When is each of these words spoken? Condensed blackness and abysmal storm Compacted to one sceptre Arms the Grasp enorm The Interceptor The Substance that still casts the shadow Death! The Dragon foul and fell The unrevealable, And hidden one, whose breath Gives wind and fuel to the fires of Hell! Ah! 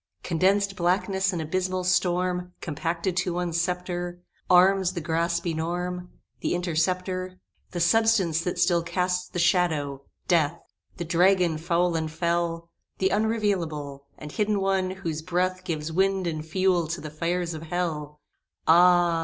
Condensed 0.23 0.75
blackness 0.75 1.31
and 1.31 1.43
abysmal 1.43 1.83
storm 1.83 2.53
Compacted 2.59 3.15
to 3.17 3.35
one 3.35 3.53
sceptre 3.53 4.19
Arms 4.49 4.93
the 4.93 4.99
Grasp 4.99 5.45
enorm 5.45 6.07
The 6.39 6.55
Interceptor 6.55 7.39
The 7.69 7.79
Substance 7.79 8.41
that 8.43 8.57
still 8.57 8.81
casts 8.81 9.29
the 9.29 9.37
shadow 9.37 10.01
Death! 10.27 10.59
The 10.97 11.05
Dragon 11.05 11.59
foul 11.59 11.95
and 11.95 12.09
fell 12.11 12.71
The 12.97 13.09
unrevealable, 13.09 13.99
And 14.17 14.31
hidden 14.31 14.59
one, 14.59 14.89
whose 14.89 15.21
breath 15.21 15.63
Gives 15.63 15.91
wind 15.91 16.25
and 16.25 16.43
fuel 16.43 16.87
to 16.87 16.99
the 16.99 17.11
fires 17.11 17.53
of 17.53 17.61
Hell! 17.61 18.21
Ah! 18.67 19.19